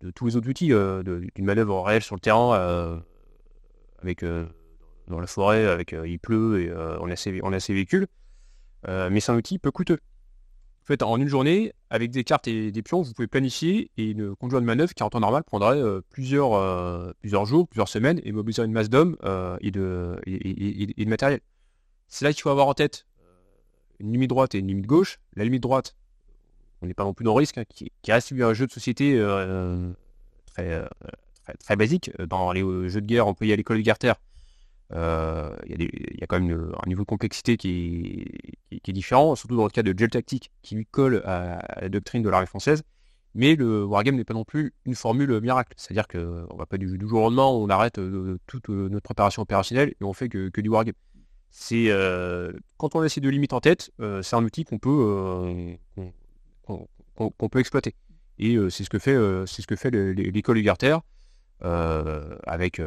[0.00, 2.98] de tous les autres outils, euh, d'une manœuvre réelle sur le terrain, euh,
[4.02, 4.46] avec euh,
[5.08, 8.06] dans la forêt, avec il pleut et on, a ses, on a véhicules.
[8.86, 9.98] mais c'est un outil peu coûteux.
[10.82, 14.10] En fait, en une journée, avec des cartes et des pions, vous pouvez planifier et
[14.10, 18.32] une conjointe de manœuvre qui en temps normal prendrait plusieurs, plusieurs jours, plusieurs semaines et
[18.32, 19.16] mobiliserait une masse d'hommes
[19.60, 21.40] et, de, et, de matériel.
[22.08, 23.06] C'est là qu'il faut avoir en tête
[23.98, 25.18] une limite droite et une limite gauche.
[25.36, 25.96] La limite droite,
[26.82, 29.14] on n'est pas non plus dans le risque, hein, qui, reste un jeu de société
[29.18, 29.90] euh,
[30.58, 30.88] euh,
[31.44, 32.10] très, très, basique.
[32.26, 34.12] Dans les euh, jeux de guerre employés à l'école de Garter,
[34.92, 38.24] il y, a quand même un niveau de complexité qui
[38.72, 42.22] est, différent, surtout dans le cas de Gel Tactique, qui lui colle à, la doctrine
[42.22, 42.82] de l'armée française.
[43.36, 45.74] Mais le wargame n'est pas non plus une formule miracle.
[45.76, 48.00] C'est-à-dire qu'on ne va pas du, jour au lendemain, on arrête
[48.48, 50.94] toute notre préparation opérationnelle et on fait que, du wargame.
[51.50, 51.90] C'est
[52.76, 55.76] quand on a ces deux limites en tête, c'est un outil qu'on peut,
[57.48, 57.94] peut exploiter.
[58.40, 60.96] Et euh, c'est ce que fait, euh, ce que fait l'école Ugarter,
[61.62, 62.80] euh, avec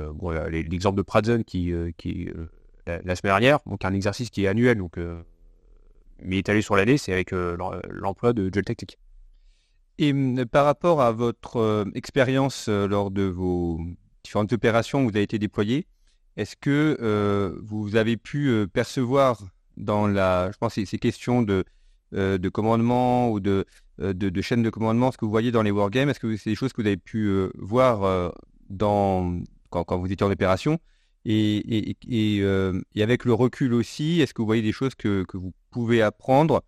[0.49, 2.29] l'exemple de Pradzen qui, qui
[2.87, 4.97] la, semaine dernière, donc un exercice qui est annuel, donc
[6.19, 8.97] mais étalé sur l'année, c'est avec l'emploi de gel tactique.
[9.99, 10.11] Et
[10.45, 13.79] par rapport à votre expérience lors de vos
[14.23, 15.85] différentes opérations où vous avez été déployé,
[16.35, 19.39] est-ce que vous avez pu percevoir
[19.77, 21.63] dans la, je pense, ces questions de
[22.13, 23.65] euh, de commandement ou de,
[23.99, 26.09] euh, de, de, chaîne de commandement, ce que vous voyez dans les wargames?
[26.09, 28.33] Est-ce que c'est des choses que vous avez pu euh, voir
[28.69, 30.79] dans, quand, vous étiez en opération?
[31.25, 36.01] Et, et, avec le recul aussi, est-ce que vous voyez des choses que, vous pouvez
[36.01, 36.63] apprendre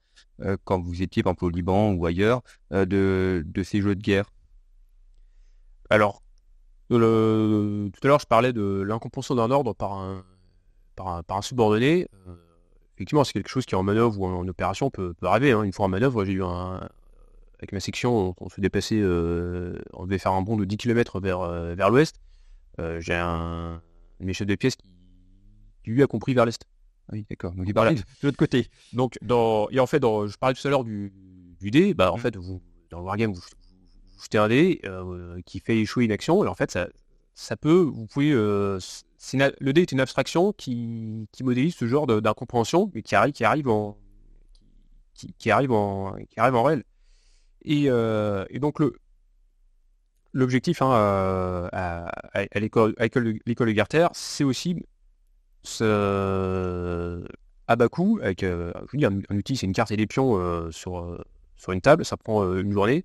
[0.63, 4.31] quand vous étiez par exemple au Liban ou ailleurs de, de, ces jeux de guerre?
[5.89, 6.23] Alors,
[6.89, 10.23] tout à l'heure je parlais de l'incompréhension d'un ordre par un,
[10.95, 12.08] par un subordonné
[12.95, 15.51] effectivement, c'est quelque chose qui en manœuvre ou en, opération peut, arriver.
[15.51, 15.63] Hein.
[15.63, 16.89] Une fois en manœuvre, j'ai eu un.
[17.60, 21.21] Avec ma section, on, se déplaçait, euh, on devait faire un bond de 10 km
[21.21, 22.19] vers, euh, vers l'ouest.
[22.79, 23.81] Euh, j'ai un,
[24.19, 26.62] une chefs de pièce qui, lui a compris vers l'est.
[27.08, 27.53] Ah oui, d'accord.
[27.53, 28.67] Donc il parlait de l'autre côté.
[28.91, 31.13] Donc, dans, et en fait, dans, je parlais tout à l'heure du,
[31.62, 31.93] du dé.
[31.93, 32.19] Bah, en mmh.
[32.19, 34.81] fait, vous, dans le wargame, vous, vous, jetez un dé
[35.45, 36.43] qui fait échouer une action.
[36.43, 36.89] Et en fait, ça,
[37.36, 38.34] ça peut, vous pouvez
[39.34, 43.67] le dé est une abstraction qui, modélise ce genre d'incompréhension, mais qui arrive, qui arrive
[43.67, 43.98] en,
[45.13, 46.84] qui, arrive en, qui arrive en réel.
[47.63, 48.93] Et, euh, donc le,
[50.34, 54.86] l'objectif hein, euh, à, à l'école, de Garter, c'est aussi
[57.67, 60.71] à bas coût, avec euh, je dis, un, outil, c'est une carte et des pions
[60.71, 61.24] sur,
[61.58, 63.04] sur une table, ça prend une journée,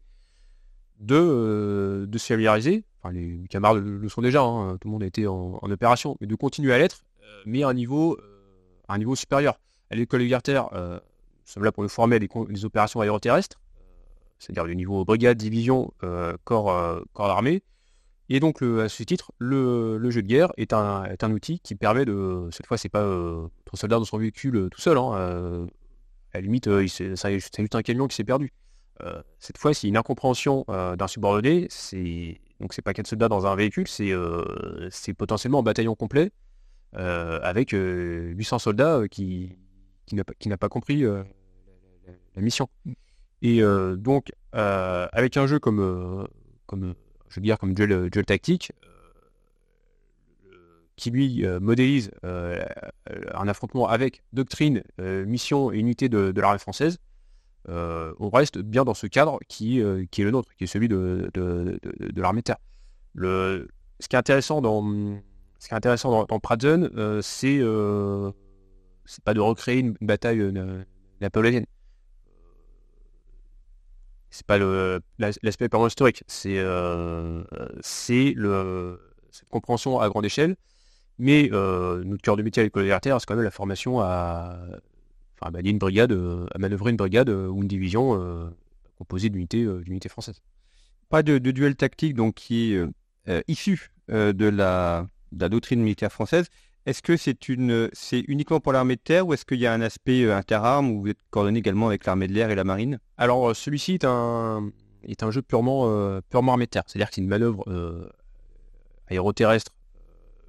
[0.99, 5.27] de, de se familiariser les camarades le, sont déjà, hein, tout le monde a été
[5.27, 9.17] en, opération, mais de continuer à l'être, euh, mais à un niveau, euh, un niveau
[9.17, 9.59] supérieur.
[9.91, 13.61] À l'école Garter, euh, nous sommes là pour nous former à des, opérations aéroterrestres,
[14.39, 15.93] c'est-à-dire le niveau brigade, division,
[16.45, 17.63] corps, corps d'armée.
[18.29, 22.49] Et donc, à ce titre, le, jeu de guerre est un, outil qui permet de.
[22.53, 24.97] Cette fois, c'est pas ton soldat dans son véhicule tout seul.
[24.97, 25.67] Hein,
[26.33, 28.53] à la limite, c'est juste un camion qui s'est perdu.
[29.41, 33.57] cette fois, c'est une incompréhension d'un subordonné, c'est donc c'est pas quatre soldats dans un
[33.57, 36.31] véhicule, c'est euh, potentiellement un bataillon complet
[36.97, 39.57] euh, avec 800 euh, soldats qui,
[40.07, 40.15] qui
[40.49, 41.25] n'a pas, compris la,
[42.37, 42.69] mission.
[43.43, 43.63] Et
[43.97, 46.29] donc avec un jeu comme,
[46.67, 46.95] comme
[47.29, 48.73] je comme duel, duel tactique,
[50.97, 56.99] qui lui modélise un affrontement avec doctrine, mission et unité de l'armée française,
[57.69, 60.89] on reste bien dans ce cadre qui, euh, qui, est le nôtre, qui est celui
[60.89, 61.79] de, de,
[62.17, 62.59] l'armée terre.
[63.15, 63.69] Le,
[63.99, 67.61] ce qui est intéressant dans, Pratzen, euh, c'est
[69.25, 70.53] pas de recréer une, bataille
[71.21, 71.67] napoléonienne.
[74.31, 76.65] C'est pas l'aspect historique, c'est
[77.83, 80.57] cette compréhension à grande échelle.
[81.19, 84.57] Mais notre cœur de métier à l'école de c'est quand même la formation à,
[85.41, 88.51] enfin, une brigade, à manœuvrer une brigade ou une division
[88.99, 90.41] composée d'unités françaises.
[91.09, 96.47] Pas de, duel tactique donc qui est issu de la, de la doctrine militaire française.
[96.87, 99.73] Est-ce que c'est une, c'est uniquement pour l'armée de terre ou est-ce qu'il y a
[99.73, 102.99] un aspect interarmes où vous êtes coordonné également avec l'armée de l'air et la marine?
[103.19, 104.71] Alors celui-ci est un,
[105.05, 107.65] est un jeu purement, purement armée de terre, c'est-à-dire que c'est une manœuvre
[109.09, 109.73] aéroterrestre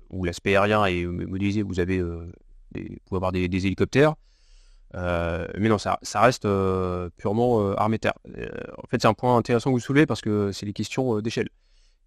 [0.10, 2.02] où l'aspect aérien est modélisé, vous avez
[2.72, 4.16] des, pouvez avoir des, hélicoptères.
[4.94, 6.48] Mais non, ça, reste
[7.18, 8.14] purement armée de terre.
[8.26, 11.50] en fait, c'est un point intéressant que vous soulevez parce que c'est les questions d'échelle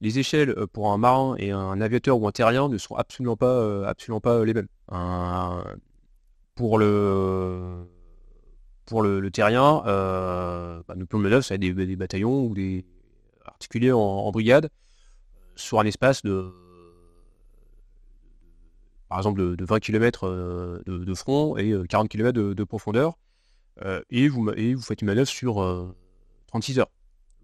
[0.05, 3.37] les échelles euh, pour un marin et un aviateur ou un terrien ne sont absolument
[3.37, 4.69] pas, euh, absolument pas euh, les mêmes.
[6.55, 7.87] pour le
[8.87, 12.85] pour le, terrien, bah, manœuvre, ça être des, bataillons ou des
[13.47, 14.69] articulés en, brigade
[15.57, 16.53] sur un espace de
[19.09, 23.19] par exemple de, 20 km de, front et 40 km de, profondeur,
[24.11, 25.95] et, vous, et vous faites une manœuvre sur
[26.49, 26.91] 36 heures.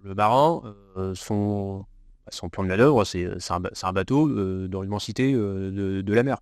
[0.02, 0.74] Le marin,
[1.14, 1.84] son,
[2.30, 6.38] son plan de manœuvre, c'est un, bateau euh, dans l'immensité euh, de, la mer.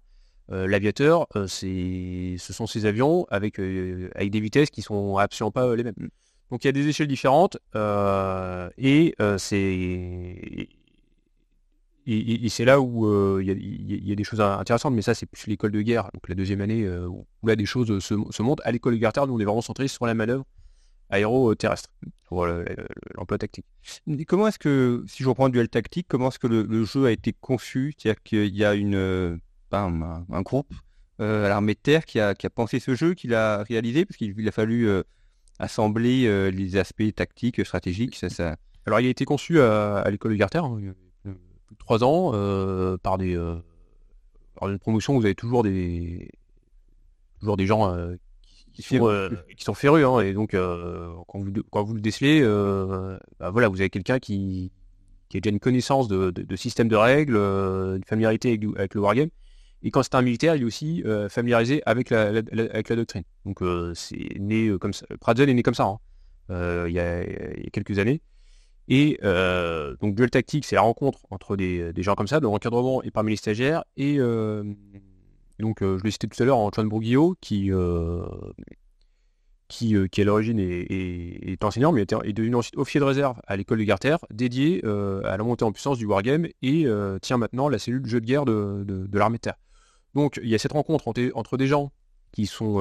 [0.50, 5.94] Euh, l'aviateur, ce sont ces avions avec, des vitesses qui sont absolument pas les mêmes.
[6.50, 10.68] Donc il y a des échelles différentes et c'est
[12.10, 15.72] et, c'est là où il y, a des choses intéressantes, mais ça c'est plus l'école
[15.72, 18.62] de guerre, donc la deuxième année où là des choses se, se montent.
[18.64, 20.44] À l'école de guerre, nous on est vraiment centré sur la manœuvre
[21.10, 21.90] aéro-terrestre
[22.24, 23.66] pour l'emploi tactique.
[24.26, 27.10] Comment est-ce que, si je reprends le duel tactique, comment est-ce que le, jeu a
[27.10, 27.94] été conçu?
[27.96, 29.36] C'est-à-dire qu'il y a une, euh,
[29.72, 30.72] un, groupe
[31.20, 34.46] euh, à l'armée de terre qui a, pensé ce jeu, qui l'a réalisé, parce qu'il
[34.46, 35.02] a fallu euh,
[35.58, 38.16] assembler les aspects tactiques, stratégiques.
[38.16, 38.56] Ça, ça...
[38.86, 40.92] Alors il a été conçu à, l'école de hein, y a
[41.68, 42.32] plus de trois ans,
[42.98, 43.38] par des
[44.54, 46.28] par une promotion vous avez toujours des
[47.38, 48.16] toujours des gens euh,
[48.72, 48.82] qui
[49.64, 50.04] sont, férus.
[50.04, 53.90] Hein, et donc, euh, quand, vous, quand vous le décelez, euh, bah, voilà, vous avez
[53.90, 54.70] quelqu'un qui,
[55.28, 59.30] qui a déjà une connaissance de, système de règles, une familiarité avec, le wargame.
[59.82, 63.24] Et quand c'est un militaire, il est aussi familiarisé avec la, avec la doctrine.
[63.44, 63.60] Donc,
[63.94, 65.06] c'est né comme ça.
[65.20, 65.98] Pratzel est né comme ça, hein,
[66.86, 67.24] il, y a,
[67.72, 68.20] quelques années.
[68.88, 69.18] Et
[70.00, 73.32] donc duel tactique, c'est la rencontre entre des, gens comme ça, de l'encadrement et parmi
[73.32, 73.84] les stagiaires.
[73.96, 77.70] Et donc, je l'ai cité tout à l'heure, Antoine Bourguillot, qui,
[79.68, 83.78] qui, qui à l'origine est, enseignant, mais est, devenu ensuite officier de réserve à l'école
[83.78, 86.86] de Garter, dédié à la montée en puissance du wargame et
[87.20, 89.58] tient maintenant la cellule de jeu de guerre de, l'armée de terre.
[90.14, 91.92] Donc, il y a cette rencontre entre, des gens
[92.32, 92.78] qui sont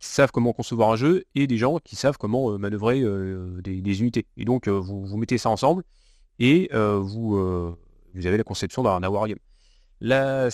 [0.00, 3.02] savent comment concevoir un jeu et des gens qui savent comment manœuvrer
[3.62, 4.26] des, unités.
[4.36, 5.84] Et donc, vous, vous mettez ça ensemble
[6.38, 7.36] et vous,
[8.14, 9.38] vous avez la conception d'un wargame.
[10.00, 10.48] Là,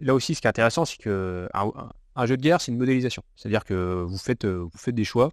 [0.00, 3.22] là aussi, ce qui est intéressant, c'est que un, jeu de guerre, c'est une modélisation.
[3.36, 5.32] C'est-à-dire que vous faites, euh, vous faites des choix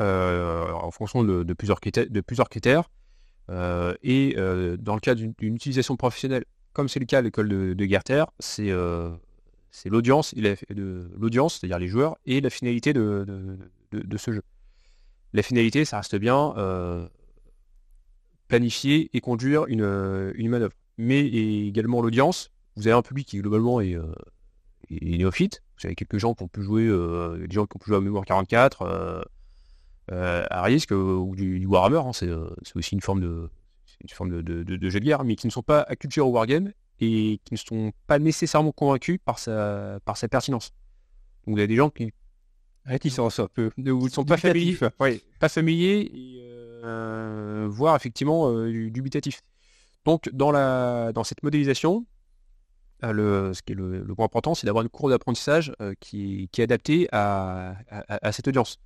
[0.00, 2.90] euh, en fonction de, plusieurs critères.
[3.50, 4.34] Euh, et
[4.78, 8.02] dans le cas d'une utilisation professionnelle, comme c'est le cas à l'école de, de Guerre
[8.38, 8.70] c'est
[9.72, 10.34] c'est l'audience,
[11.18, 13.58] l'audience, c'est-à-dire les joueurs, et la finalité de,
[13.90, 14.42] de, ce jeu.
[15.32, 16.54] La finalité, ça reste bien
[18.46, 21.26] planifier et conduire une, une manœuvre mais
[21.66, 22.50] également l'audience.
[22.76, 24.12] Vous avez un public qui globalement est, euh,
[24.90, 25.62] néophyte.
[25.78, 27.96] Vous avez quelques gens qui ont pu jouer, euh, des gens qui ont pu jouer
[27.96, 29.22] à Mémoire 44, euh,
[30.50, 31.98] à risque ou du, Warhammer.
[31.98, 32.12] Hein.
[32.12, 33.50] c'est aussi une forme de
[34.02, 37.40] une forme de, jeu de guerre, mais qui ne sont pas acculturés au wargame et
[37.44, 40.72] qui ne sont pas nécessairement convaincus par sa, par sa pertinence.
[41.46, 42.12] Donc vous avez des gens qui
[42.84, 44.76] réticents un peu, ne sont pas familiers,
[45.38, 46.10] pas familiers,
[47.68, 49.40] voire effectivement dubitatifs.
[50.04, 52.06] Donc dans, la, dans cette modélisation,
[53.04, 56.48] euh, le, ce qui est le, point important, c'est d'avoir une courbe d'apprentissage euh, qui,
[56.56, 57.74] est adaptée à,
[58.32, 58.78] cette audience.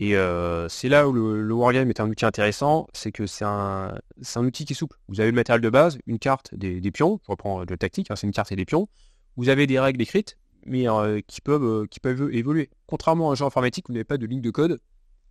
[0.00, 3.94] Et euh, c'est là où le, Wargame est un outil intéressant, c'est que c'est un,
[4.36, 4.96] outil qui est souple.
[5.08, 8.16] Vous avez le matériel de base, une carte, des, pions, je reprends de tactique, hein,
[8.16, 8.88] c'est une carte et des pions.
[9.36, 10.86] Vous avez des règles écrites, mais
[11.26, 12.70] qui, peuvent, qui peuvent évoluer.
[12.86, 14.80] Contrairement à un jeu informatique, vous n'avez pas de ligne de code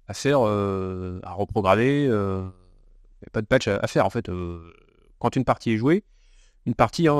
[0.08, 2.08] à faire, à reprogrammer,
[3.32, 4.29] pas de patch à, faire en fait
[5.17, 6.03] quand une partie est jouée,
[6.67, 7.17] une partie, hein,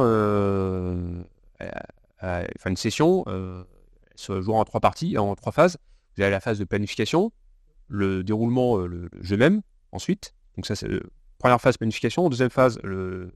[2.24, 3.64] euh, une session, euh,
[4.16, 5.78] se joue en trois parties, en trois phases.
[6.16, 7.32] Vous avez la phase de planification,
[7.90, 10.34] le déroulement, euh, le, jeu même, ensuite.
[10.56, 10.88] Donc ça, c'est
[11.38, 12.30] première phase, planification.
[12.30, 13.32] Deuxième phase, le,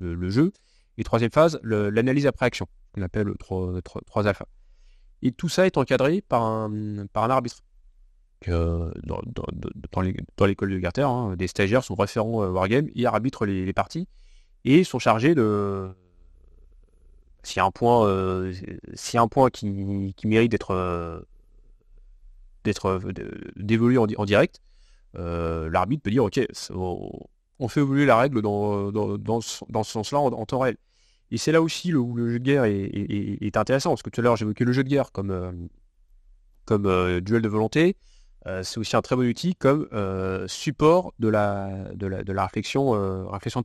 [0.00, 0.52] jeu.
[0.96, 4.46] Et troisième phase, l'analyse après action, qu'on appelle 3, 3, alpha.
[5.22, 7.58] Et tout ça est encadré par un, par un arbitre.
[8.46, 9.20] dans,
[10.38, 14.08] dans l'école de Garter, hein, des stagiaires sont référents Wargame, ils arbitrent les, parties
[14.64, 15.90] et sont chargés de.
[17.42, 18.52] S'il y a un point, euh,
[19.14, 19.66] un point qui,
[20.24, 20.74] mérite d'être
[22.64, 23.00] d'être
[23.56, 24.60] d'évoluer en, direct,
[25.14, 26.40] l'arbitre peut dire ok,
[27.60, 30.76] on fait évoluer la règle dans, ce, sens-là en, temps réel.
[31.30, 34.24] Et c'est là aussi où le jeu de guerre est, intéressant, parce que tout à
[34.24, 35.52] l'heure j'évoquais le jeu de guerre comme, euh,
[36.64, 37.96] comme euh, duel de volonté,
[38.46, 39.86] euh, c'est aussi un très bon outil comme
[40.48, 43.62] support de la, réflexion,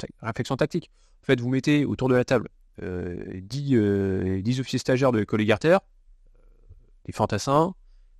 [0.57, 0.91] tactique.
[1.23, 2.49] En fait, vous mettez autour de la table
[2.81, 7.73] 10, officiers stagiaires de l'école des fantassins,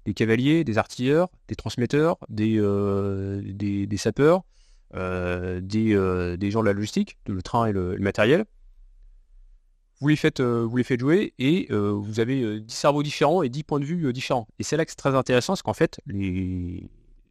[0.06, 2.60] des cavaliers, des artilleurs, des transmetteurs, des,
[3.52, 4.44] des sapeurs,
[4.94, 8.46] euh, euh, des, gens de la logistique, le train et le, matériel.
[10.00, 13.50] Vous les, faites, euh, vous les faites jouer et vous avez 10 cerveaux différents et
[13.50, 14.48] 10 points de vue différents.
[14.60, 16.90] Et c'est là que c'est très intéressant, parce qu'en fait, les...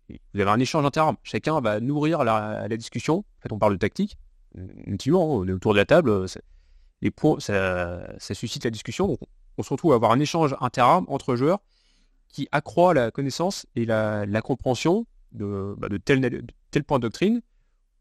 [0.08, 1.16] vous avez un échange interarmes.
[1.22, 3.18] Chacun va nourrir la, discussion.
[3.18, 4.16] En fait, on parle de tactique.
[4.86, 6.26] Effectivement, on est autour de la table.
[7.00, 9.06] Les points, ça, suscite la discussion.
[9.06, 9.18] Donc,
[9.56, 11.60] on se retrouve à avoir un échange interarmes entre joueurs
[12.34, 17.40] qui accroît la connaissance et la, compréhension de, bah, tel, tel, point de doctrine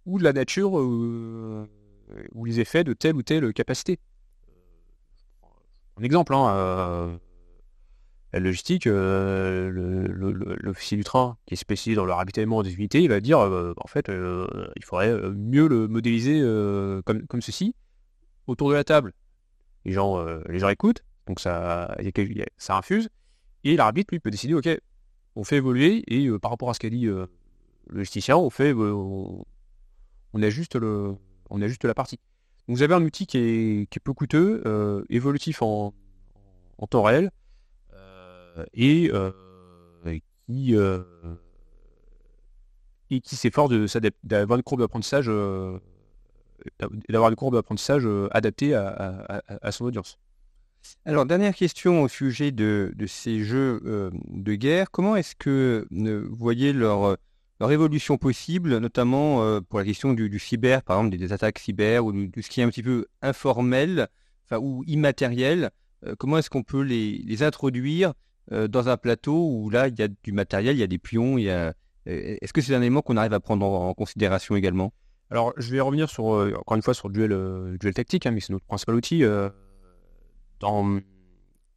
[0.08, 1.69] ou de la nature euh,
[2.34, 4.00] ou les effets de telle ou telle capacité.
[5.98, 7.15] Un exemple, hein, euh,
[8.34, 9.69] la logistique, euh,
[10.63, 13.88] l'officier du train qui est spécialisé dans le ravitaillement des unités, il va dire en
[13.88, 16.41] fait il faudrait mieux le modéliser
[17.06, 17.76] comme, comme ceci.
[18.48, 19.13] Autour de la table,
[19.86, 21.96] les gens, les gens écoutent, donc ça,
[22.58, 23.10] ça infuse,
[23.63, 24.69] et l'arbitre lui peut décider ok,
[25.36, 27.30] on fait évoluer et par rapport à ce qu'a dit le
[27.88, 28.73] logisticien, on fait
[30.34, 31.15] on ajuste, le,
[31.49, 32.19] on ajuste la partie.
[32.67, 35.93] vous avez un outil qui est, peu coûteux, euh, évolutif en,
[36.89, 37.32] temps réel,
[37.93, 39.32] euh, et, euh,
[40.47, 40.76] qui,
[43.10, 43.71] et qui s'efforce
[44.23, 45.28] d'avoir une courbe d'apprentissage
[47.10, 50.17] d'avoir une courbe d'apprentissage adaptée à, son audience.
[51.06, 54.91] Alors, dernière question au sujet de, ces jeux de guerre.
[54.91, 57.17] Comment est-ce que vous voyez leur
[57.63, 62.06] leur évolution possible, notamment euh, pour la question du, cyber, par exemple des, attaques cyber
[62.06, 64.08] ou de, ce qui est un petit peu informel
[64.46, 65.69] enfin, ou immatériel.
[66.06, 68.13] Euh, comment est-ce qu'on peut les, introduire
[68.52, 70.98] euh, dans un plateau où là, il y a du matériel, il y a des
[70.98, 71.38] pions.
[71.38, 74.91] Est-ce que c'est un élément qu'on arrive à prendre en, considération également?
[75.30, 78.65] Alors, je vais revenir encore une fois sur duel, duel tactique, hein, mais c'est notre
[78.65, 79.24] principal outil.
[80.63, 80.99] Dans...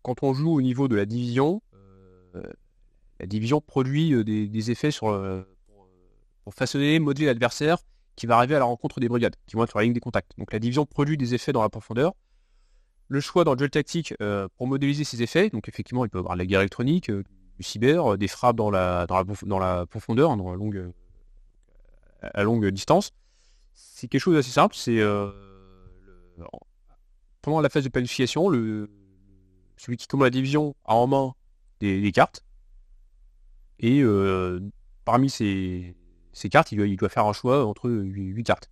[0.03, 1.61] Quand on joue au niveau de la division,
[3.19, 5.07] la division produit des, des effets sur,
[6.45, 7.79] pour façonner, modeler l'adversaire
[8.15, 10.01] qui va arriver à la rencontre des brigades, qui vont être sur la ligne des
[10.01, 10.33] contacts.
[10.39, 12.15] Donc la division produit des effets dans la profondeur.
[13.09, 16.19] Le choix dans le duel tactique euh, pour modéliser ces effets, donc effectivement il peut
[16.19, 17.25] y avoir de la guerre électronique, euh,
[17.57, 20.93] du cyber, euh, des frappes dans la, dans la, profondeur, hein, dans la longue,
[22.23, 23.11] à longue distance.
[23.75, 25.03] C'est quelque chose d'assez simple, c'est
[27.61, 28.91] la phase de planification, le,
[29.77, 31.35] celui qui commande la division a en main
[31.81, 32.45] des, cartes,
[33.79, 34.03] et
[35.05, 35.95] parmi ces,
[36.33, 38.71] ces cartes, il doit, faire un choix entre 8 cartes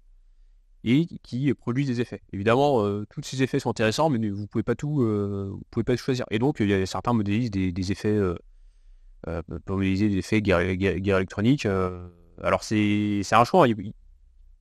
[0.85, 2.21] et qui produisent des effets.
[2.33, 5.85] Évidemment, euh, tous ces effets sont intéressants, mais vous pouvez pas tout, euh, vous pouvez
[5.85, 6.27] pas choisir.
[6.31, 8.35] Et donc, il y a certains modélisent des, effets, euh,
[9.65, 11.67] pour modéliser des effets guerre, électronique.
[12.43, 13.67] alors c'est un choix.
[13.67, 13.73] Hein.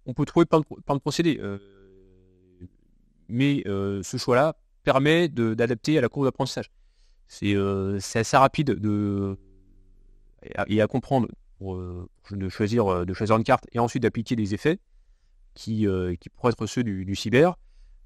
[0.06, 1.42] on peut trouver plein de, procédés,
[3.28, 6.72] mais ce choix-là permet d'adapter à la courbe d'apprentissage.
[7.28, 9.38] C'est assez rapide de,
[10.68, 11.28] et à comprendre
[11.62, 14.80] euh, de, choisir, euh, de choisir une carte et ensuite d'appliquer des effets
[15.54, 17.56] qui, euh, pourraient être ceux du, cyber.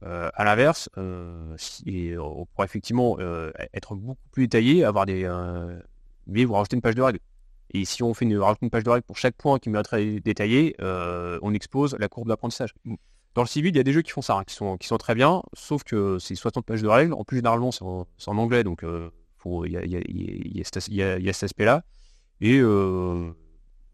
[0.01, 1.55] à l'inverse, on
[2.53, 3.17] pourrait effectivement
[3.73, 5.23] être beaucoup plus détaillé, avoir des,
[6.27, 7.19] mais vous rajoutez une page de règles.
[7.73, 10.75] Et si on fait une, une page de règles pour chaque point qui mériterait détaillé,
[10.79, 12.73] on expose la courbe d'apprentissage.
[13.37, 13.37] Mm.
[13.37, 14.87] Dans le civil, il y a des jeux qui font ça, hein, qui, sont, qui
[14.87, 17.13] sont très bien, sauf que c'est 60 pages de règles.
[17.13, 21.83] En plus, généralement, c'est en, anglais, donc il y, a, cet aspect-là.
[22.41, 22.61] Et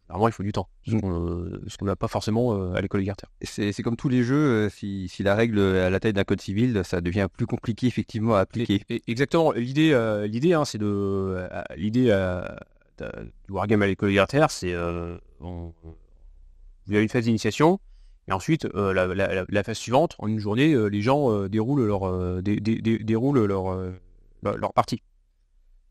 [0.10, 3.32] Normalement, il faut du temps, ce qu'on n'a pas forcément euh, à l'école garters.
[3.41, 6.41] C'est comme tous les jeux, euh, si, la règle est à la taille d'un code
[6.41, 8.84] civil, ça devient plus compliqué effectivement à appliquer.
[9.08, 9.54] exactement.
[9.54, 12.16] L'idée, euh, l'idée, hein, c'est de l'idée
[13.00, 14.76] du wargame à l'école garters, c'est
[15.39, 17.80] vous avez une phase d'initiation.
[18.28, 23.76] Et ensuite, la, phase suivante, en une journée, les gens déroulent leur, déroulent leur,
[24.44, 25.02] leur partie.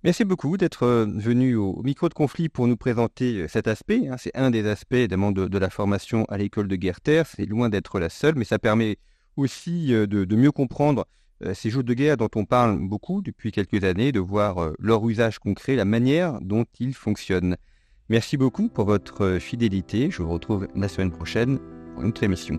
[0.05, 4.09] Merci beaucoup d'être euh, venu au micro de conflit pour nous présenter euh, cet aspect.
[4.09, 4.17] Hein.
[4.19, 7.25] C'est un des aspects évidemment de, la formation à l'école de Guerre-Terre.
[7.29, 8.97] C'est loin d'être la seule, mais ça permet
[9.37, 11.07] aussi euh, de, mieux comprendre
[11.55, 15.41] ces jeux de guerre dont on parle beaucoup depuis quelques années, de voir leur usage
[15.41, 17.57] concret, la manière dont ils fonctionnent.
[18.09, 20.09] Merci beaucoup pour votre fidélité.
[20.09, 21.59] Je vous retrouve la semaine prochaine
[21.95, 22.59] pour une autre.